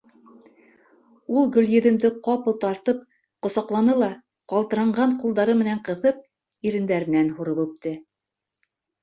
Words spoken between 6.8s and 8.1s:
дәренән һурып үпте.